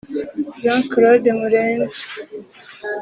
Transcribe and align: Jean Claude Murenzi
Jean 0.63 0.81
Claude 0.91 1.29
Murenzi 1.39 2.03